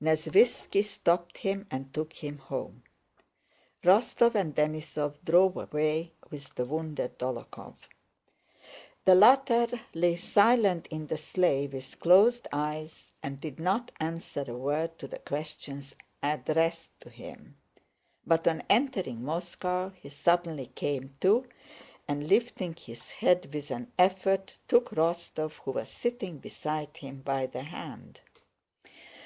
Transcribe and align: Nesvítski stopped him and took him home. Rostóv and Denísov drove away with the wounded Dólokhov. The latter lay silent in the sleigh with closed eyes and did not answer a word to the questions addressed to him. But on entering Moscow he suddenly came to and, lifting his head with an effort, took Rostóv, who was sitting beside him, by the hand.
Nesvítski 0.00 0.82
stopped 0.82 1.36
him 1.36 1.66
and 1.70 1.92
took 1.92 2.14
him 2.14 2.38
home. 2.38 2.82
Rostóv 3.82 4.34
and 4.34 4.54
Denísov 4.54 5.22
drove 5.22 5.58
away 5.58 6.14
with 6.30 6.54
the 6.54 6.64
wounded 6.64 7.18
Dólokhov. 7.18 7.74
The 9.04 9.14
latter 9.14 9.68
lay 9.92 10.16
silent 10.16 10.86
in 10.86 11.06
the 11.08 11.18
sleigh 11.18 11.66
with 11.66 12.00
closed 12.00 12.48
eyes 12.50 13.08
and 13.22 13.38
did 13.38 13.60
not 13.60 13.90
answer 14.00 14.46
a 14.48 14.54
word 14.54 14.98
to 15.00 15.06
the 15.06 15.18
questions 15.18 15.94
addressed 16.22 16.88
to 17.02 17.10
him. 17.10 17.58
But 18.26 18.48
on 18.48 18.62
entering 18.70 19.22
Moscow 19.22 19.90
he 19.90 20.08
suddenly 20.08 20.68
came 20.74 21.14
to 21.20 21.46
and, 22.08 22.26
lifting 22.26 22.72
his 22.74 23.10
head 23.10 23.52
with 23.52 23.70
an 23.70 23.92
effort, 23.98 24.56
took 24.66 24.88
Rostóv, 24.92 25.52
who 25.64 25.72
was 25.72 25.90
sitting 25.90 26.38
beside 26.38 26.96
him, 26.96 27.20
by 27.20 27.44
the 27.44 27.64
hand. 27.64 28.22